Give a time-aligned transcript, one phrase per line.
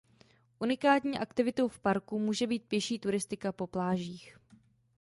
[0.59, 4.37] Unikátní aktivitou v parku může být pěší turistika po plážích.